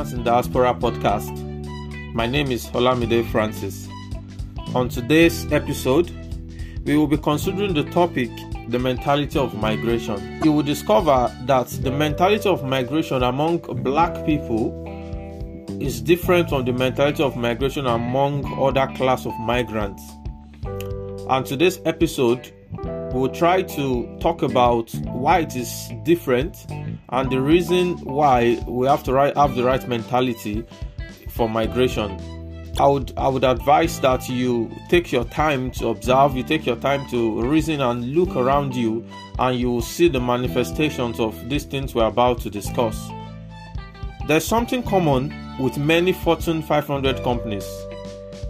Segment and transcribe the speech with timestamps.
[0.00, 2.14] Africans in Diaspora podcast.
[2.14, 3.86] My name is Olamide Francis.
[4.74, 6.10] On today's episode,
[6.86, 8.30] we will be considering the topic
[8.68, 10.40] the mentality of migration.
[10.42, 14.72] You will discover that the mentality of migration among black people
[15.80, 20.02] is different from the mentality of migration among other class of migrants.
[21.28, 22.50] And today's episode
[23.12, 26.56] we'll try to talk about why it is different
[27.10, 30.64] and the reason why we have to have the right mentality
[31.28, 32.18] for migration.
[32.78, 36.76] I would I would advise that you take your time to observe, you take your
[36.76, 39.04] time to reason and look around you,
[39.38, 43.10] and you will see the manifestations of these things we're about to discuss.
[44.28, 47.68] There's something common with many Fortune 500 companies.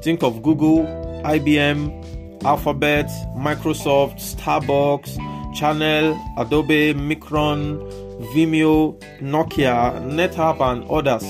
[0.02, 0.84] Think of Google,
[1.24, 5.16] IBM, Alphabet, Microsoft, Starbucks,
[5.56, 7.80] Chanel, Adobe, Micron,
[8.20, 11.24] Vimeo, Nokia, NetApp, and others.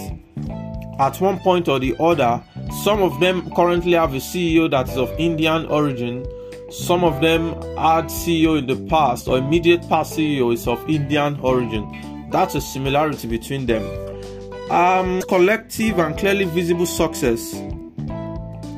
[0.99, 2.43] At one point or the other,
[2.83, 6.27] some of them currently have a CEO that is of Indian origin.
[6.71, 11.39] Some of them had CEO in the past or immediate past CEO is of Indian
[11.41, 12.29] origin.
[12.31, 13.83] That's a similarity between them.
[14.71, 17.53] Um, collective and clearly visible success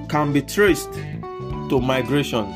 [0.08, 2.46] can be traced to migration.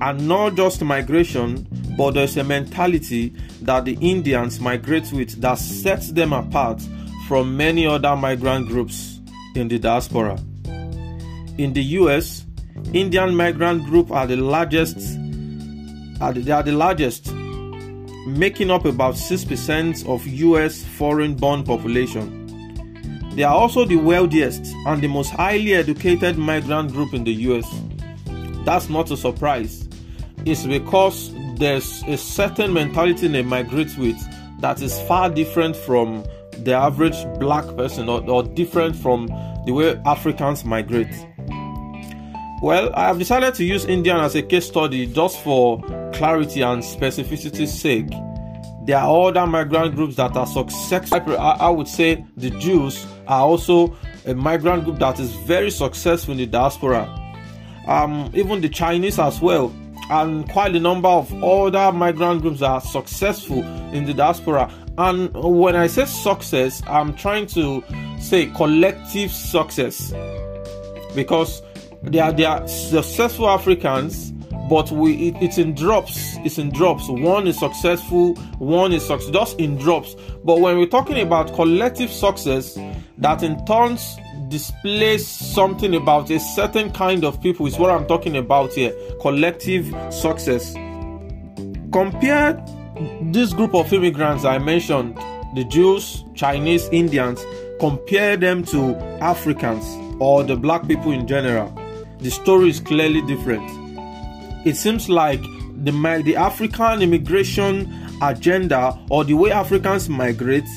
[0.00, 1.66] And not just migration,
[1.96, 6.82] but there's a mentality that the Indians migrate with that sets them apart
[7.26, 9.20] from many other migrant groups
[9.54, 10.38] in the diaspora.
[11.58, 12.44] In the US,
[12.92, 14.96] Indian migrant group are the largest
[16.20, 17.32] are the, they are the largest
[18.26, 22.42] making up about 6% of US foreign born population.
[23.34, 27.66] They are also the wealthiest and the most highly educated migrant group in the US.
[28.64, 29.88] That's not a surprise.
[30.44, 34.16] It's because there's a certain mentality they migrate with
[34.60, 36.24] that is far different from
[36.58, 39.26] the average black person or, or different from
[39.66, 41.14] the way Africans migrate.
[42.62, 45.82] Well, I have decided to use Indian as a case study just for
[46.14, 48.08] clarity and specificity's sake.
[48.84, 51.38] There are other migrant groups that are successful.
[51.38, 56.38] I would say the Jews are also a migrant group that is very successful in
[56.38, 57.12] the diaspora.
[57.88, 59.72] Um, even the Chinese as well,
[60.10, 63.62] and quite a number of other migrant groups are successful
[63.92, 64.72] in the diaspora.
[64.98, 67.82] And when I say success, I'm trying to
[68.20, 70.12] say collective success.
[71.14, 71.62] Because
[72.02, 74.32] they are they are successful Africans
[74.68, 76.36] but we it, it's in drops.
[76.38, 77.08] It's in drops.
[77.08, 80.16] One is successful one is success just in drops.
[80.44, 82.78] But when we're talking about collective success
[83.18, 84.16] that in turns
[84.48, 88.94] displays something about a certain kind of people is what i'm talking about here.
[89.20, 90.74] Collective success.
[91.92, 92.64] Compare
[93.32, 95.16] this group of immigrants i mentioned
[95.54, 97.44] the jews chinese indians
[97.78, 99.84] compare them to africans
[100.18, 101.72] or the black people in general.
[102.18, 103.68] The story is clearly different.
[104.66, 105.42] It seems like
[105.84, 107.92] the, the African immigration
[108.22, 110.68] agenda or the way Africans migrate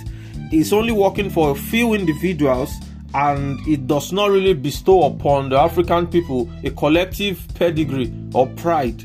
[0.51, 2.72] is only working for a few individuals
[3.14, 9.03] and it does not really bestow upon the African people a collective pedigree or pride.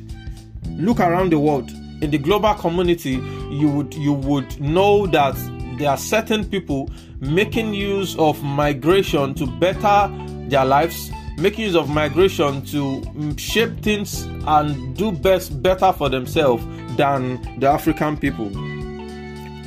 [0.71, 1.71] Look around the world.
[2.01, 3.13] In the global community,
[3.51, 5.35] you would you would know that
[5.79, 10.13] there are certain people making use of migration to better
[10.49, 16.09] their lives, making use of migration to mm, shape things and do best better for
[16.09, 16.65] themselves
[16.97, 18.49] than the African people.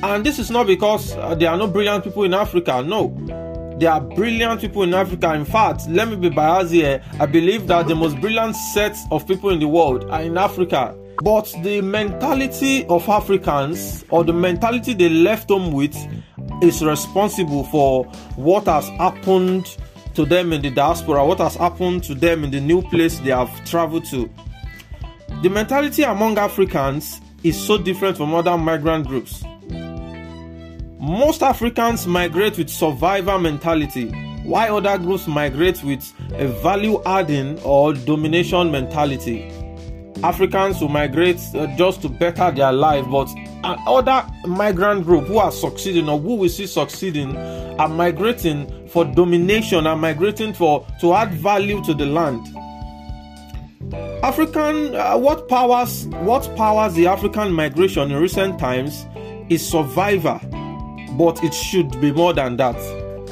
[0.03, 2.83] And this is not because uh, there are no brilliant people in Africa.
[2.83, 3.07] No,
[3.79, 5.33] there are brilliant people in Africa.
[5.33, 7.03] In fact, let me be biased here.
[7.19, 10.95] I believe that the most brilliant set of people in the world are in Africa.
[11.23, 15.95] But the mentality of Africans or the mentality they left home with
[16.61, 19.77] is responsible for what has happened
[20.15, 23.29] to them in the diaspora, what has happened to them in the new place they
[23.31, 24.27] have traveled to.
[25.43, 29.43] The mentality among Africans is so different from other migrant groups.
[31.07, 34.09] Most Africans migrate with survivor mentality,
[34.43, 39.49] while other groups migrate with a value adding or domination mentality.
[40.21, 43.29] Africans who migrate uh, just to better their life, but
[43.63, 47.37] other migrant group who are succeeding or who we see succeeding
[47.79, 52.45] are migrating for domination, are migrating for to add value to the land.
[54.23, 59.05] African, uh, what powers what powers the African migration in recent times
[59.47, 60.37] is survivor,
[61.17, 62.75] but it should be more than that.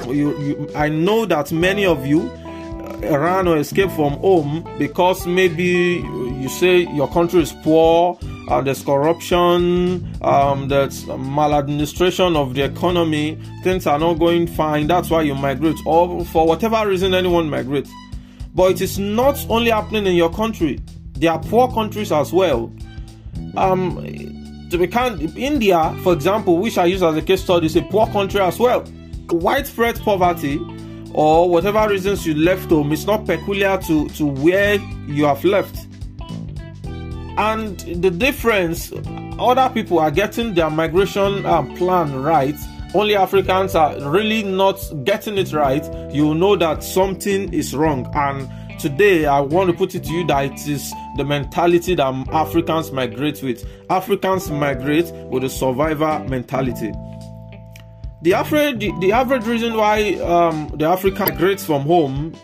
[0.06, 5.26] You, you, I know that many of you uh, ran or escaped from home because
[5.26, 8.18] maybe you say your country is poor
[8.48, 14.86] uh, there's corruption, um, there's maladministration of the economy, things are not going fine.
[14.86, 17.90] That's why you migrate, or for whatever reason anyone migrates.
[18.54, 20.80] But it is not only happening in your country.
[21.14, 22.72] There are poor countries as well.
[23.56, 23.98] Um,
[24.70, 28.06] to kind, India, for example, which I use as a case study, is a poor
[28.08, 28.84] country as well.
[29.30, 30.58] Widespread poverty,
[31.12, 34.74] or whatever reasons you left home, is not peculiar to, to where
[35.06, 35.86] you have left.
[37.38, 38.92] And the difference,
[39.38, 42.56] other people are getting their migration um, plan right.
[42.94, 45.84] Only Africans are really not getting it right.
[46.14, 48.10] You know that something is wrong.
[48.14, 48.48] And
[48.78, 52.92] today, I want to put it to you that it is the mentality that Africans
[52.92, 53.64] migrate with.
[53.90, 56.92] Africans migrate with a survivor mentality.
[58.22, 62.34] The average, the, the average reason why um, the African migrates from home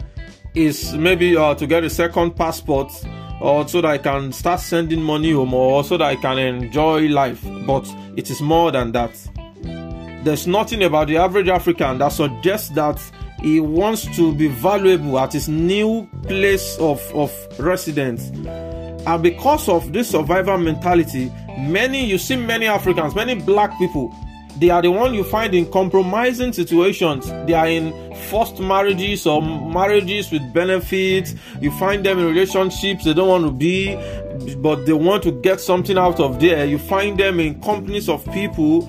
[0.55, 2.93] is maybe uh, to get a second passport
[3.40, 7.08] or so that I can start sending money home or so that I can enjoy
[7.08, 7.44] life.
[7.67, 9.11] But it is more than that.
[10.25, 13.00] There's nothing about the average African that suggests that
[13.42, 18.30] he wants to be valuable at his new place of, of residence.
[19.04, 24.14] And because of this survival mentality, many you see many Africans, many black people
[24.56, 27.26] they are the one you find in compromising situations.
[27.46, 31.34] They are in forced marriages or marriages with benefits.
[31.60, 33.96] You find them in relationships they don't want to be,
[34.56, 36.66] but they want to get something out of there.
[36.66, 38.88] You find them in companies of people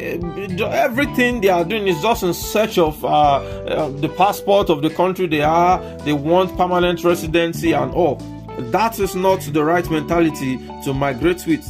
[0.00, 4.90] everything they are doing is just in search of uh, uh, the passport of the
[4.90, 5.80] country they are.
[5.98, 8.16] They want permanent residency and all.
[8.58, 11.66] That is not the right mentality to migrate with.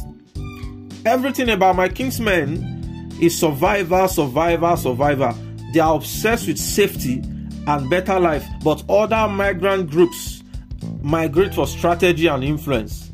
[1.05, 5.33] Everything about my kinsmen is survivor, survivor, survivor.
[5.73, 7.23] They are obsessed with safety
[7.67, 10.43] and better life, but other migrant groups
[11.01, 13.10] migrate for strategy and influence.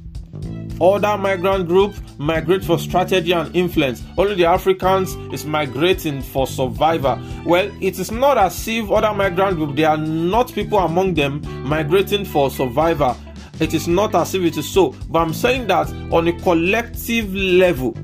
[0.80, 4.04] Other migrant group migrate for strategy and influence.
[4.18, 7.20] Only the Africans is migrating for survivor.
[7.46, 11.42] Well, it is not as if other migrant group there are not people among them
[11.64, 13.16] migrating for survivor.
[13.60, 14.94] It is not as if it is so.
[15.10, 17.98] But I'm saying that on a collective level,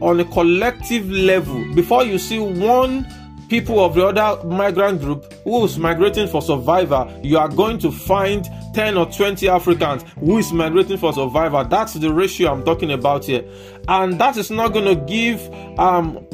[0.00, 3.06] on a collective level before you see one
[3.48, 7.90] people of the other migrant group who is migrating for survivor you are going to
[7.90, 11.64] find 10 or 20 africans who is migrating for survival.
[11.64, 13.44] that's the ratio i'm talking about here
[13.88, 15.40] and that is not going to give
[15.78, 16.24] um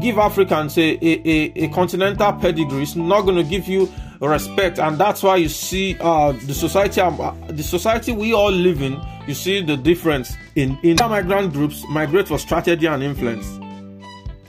[0.00, 3.90] give africans a, a, a, continental pedigree it's not going to give you
[4.20, 8.80] respect and that's why you see uh the society uh, the society we all live
[8.80, 13.46] in you see the difference in, in migrant groups migrate for strategy and influence.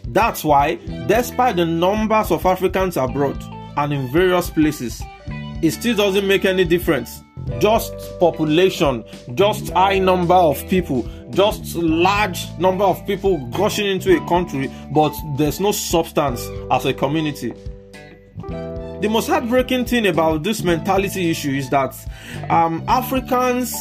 [0.09, 0.75] That's why,
[1.07, 3.43] despite the numbers of Africans abroad
[3.75, 5.01] and in various places,
[5.61, 7.23] it still doesn't make any difference.
[7.59, 9.03] Just population,
[9.35, 15.13] just high number of people, just large number of people gushing into a country, but
[15.37, 17.53] there's no substance as a community.
[18.99, 21.95] The most heartbreaking thing about this mentality issue is that
[22.49, 23.75] um, Africans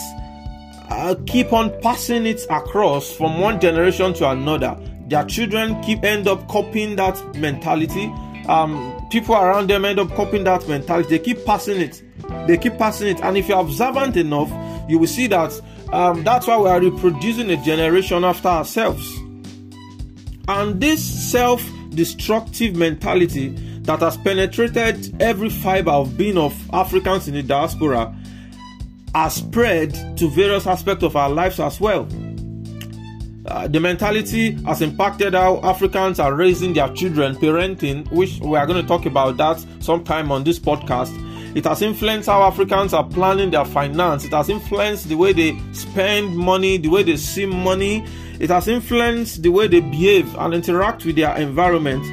[0.91, 4.79] uh, keep on passing it across from one generation to another.
[5.09, 8.13] Their children keep end up copying that mentality.
[8.49, 11.11] Um, people around them end up copying that mentality.
[11.11, 12.03] They keep passing it.
[12.47, 13.21] They keep passing it.
[13.23, 14.51] And if you're observant enough,
[14.89, 15.61] you will see that
[15.93, 19.17] um, that's why we are reproducing a generation after ourselves.
[20.49, 23.49] And this self destructive mentality
[23.83, 28.15] that has penetrated every fiber of being of Africans in the diaspora
[29.15, 32.07] has spread to various aspects of our lives as well.
[33.49, 38.67] Uh, the mentality has impacted how Africans are raising their children, parenting, which we are
[38.67, 41.15] going to talk about that sometime on this podcast.
[41.57, 44.25] It has influenced how Africans are planning their finance.
[44.25, 48.05] It has influenced the way they spend money, the way they see money.
[48.41, 52.05] It has influenced the way they behave and interact with their environment.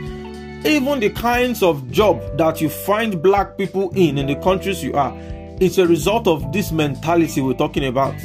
[0.65, 4.93] Even the kinds of job that you find black people in in the countries you
[4.93, 5.13] are
[5.59, 8.15] it's a result of this mentality we're talking about.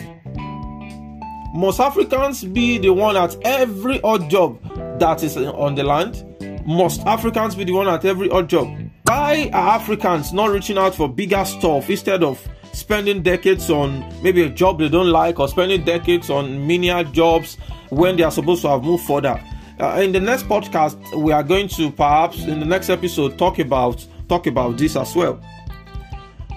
[1.59, 4.63] Must Africans be the one at every odd job
[5.01, 6.25] that is on the land?
[6.65, 8.69] Must Africans be the one at every odd job?
[9.07, 12.41] Why are Africans not reaching out for bigger stuff instead of
[12.73, 17.57] spending decades on maybe a job they don't like or spending decades on menial jobs
[17.91, 19.43] when they are supposed to have moved further?
[19.81, 23.59] Uh, in the next podcast, we are going to perhaps in the next episode talk
[23.59, 25.43] about talk about this as well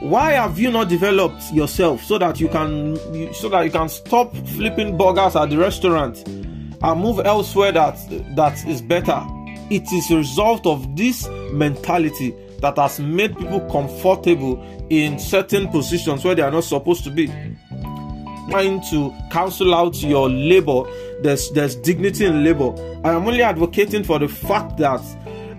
[0.02, 2.96] why have you not developed yourself so that you can
[3.34, 7.96] so that you can stop flipping burgers at the restaurant and move elsewhere that
[8.36, 9.24] that is better
[9.70, 16.24] it is a result of this mentality that has made people comfortable in certain positions
[16.26, 17.28] where they are not supposed to be
[18.50, 20.84] trying to cancel out your labor.
[21.22, 22.74] There's there's dignity in labor.
[23.04, 25.02] I am only advocating for the fact that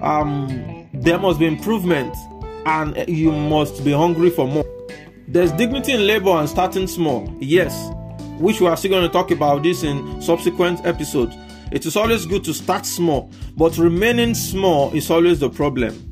[0.03, 2.15] um, there must be improvement
[2.67, 4.65] and you must be hungry for more.
[5.29, 7.33] There's dignity in labor and starting small.
[7.41, 7.91] Yes,
[8.39, 11.35] which we are still going to talk about this in subsequent episodes.
[11.71, 16.11] It is always good to start small, but remaining small is always the problem.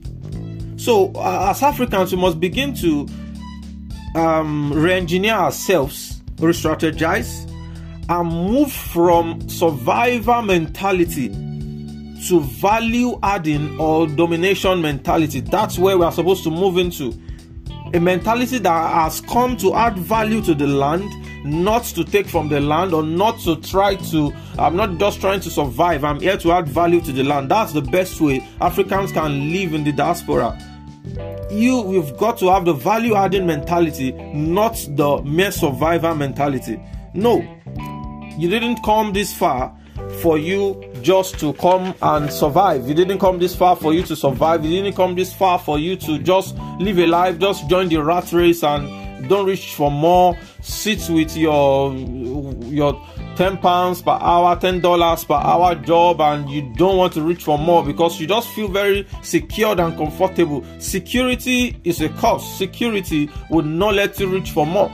[0.79, 3.07] So, uh, as Africans, we must begin to
[4.15, 7.47] um, re engineer ourselves, re strategize,
[8.09, 11.29] and move from survivor mentality
[12.29, 15.41] to value adding or domination mentality.
[15.41, 17.15] That's where we are supposed to move into.
[17.93, 21.11] A mentality that has come to add value to the land,
[21.45, 24.33] not to take from the land or not to try to.
[24.59, 27.51] I'm not just trying to survive, I'm here to add value to the land.
[27.51, 30.59] That's the best way Africans can live in the diaspora
[31.51, 36.81] you we've got to have the value adding mentality not the mere survivor mentality
[37.15, 37.41] no
[38.39, 39.77] you didn't come this far
[40.21, 42.89] for you just to come and survive.
[42.89, 44.65] You didn't come this far for you to survive.
[44.65, 48.03] You didn't come this far for you to just live a life just join the
[48.03, 50.37] rat race and don't reach for more.
[50.63, 53.01] Sit with your your
[53.37, 57.45] 10 pounds per hour, 10 dollars per hour job, and you don't want to reach
[57.45, 60.65] for more because you just feel very secured and comfortable.
[60.79, 64.91] Security is a cost, security would not let you reach for more.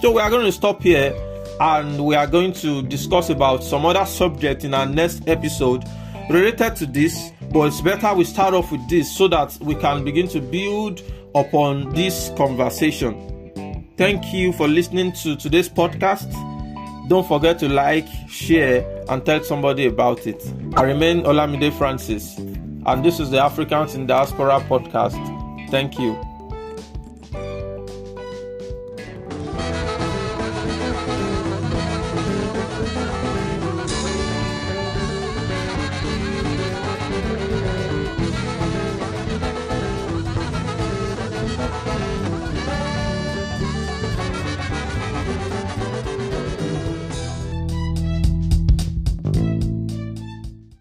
[0.00, 1.12] So, we are going to stop here
[1.60, 5.84] and we are going to discuss about some other subject in our next episode
[6.30, 7.32] related to this.
[7.52, 11.02] But it's better we start off with this so that we can begin to build
[11.34, 13.92] upon this conversation.
[13.96, 16.30] Thank you for listening to today's podcast.
[17.08, 20.42] Don't forget to like, share, and tell somebody about it.
[20.76, 25.70] I remain Olamide Francis, and this is the Africans in Diaspora podcast.
[25.70, 26.31] Thank you.